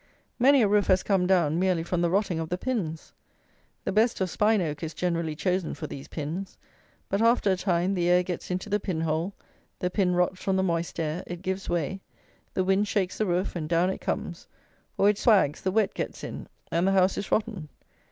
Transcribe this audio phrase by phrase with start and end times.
[0.39, 3.13] Many a roof has come down merely from the rotting of the pins.
[3.83, 6.57] The best of spine oak is generally chosen for these pins.
[7.07, 9.35] But after a time, the air gets into the pin hole.
[9.77, 12.01] The pin rots from the moist air, it gives way,
[12.55, 14.47] the wind shakes the roof, and down it comes,
[14.97, 17.69] or it swags, the wet gets in, and the house is rotten.